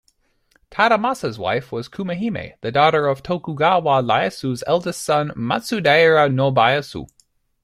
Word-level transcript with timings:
Tadamasa's 0.71 1.37
wife 1.37 1.71
was 1.71 1.87
Kumahime, 1.87 2.53
the 2.61 2.71
daughter 2.71 3.05
of 3.05 3.21
Tokugawa 3.21 4.01
Ieyasu's 4.01 4.63
eldest 4.65 5.03
son 5.03 5.29
Matsudaira 5.35 6.27
Nobuyasu. 6.27 7.07